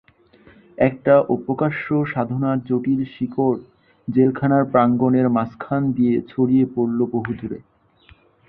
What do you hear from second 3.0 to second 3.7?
শিকড়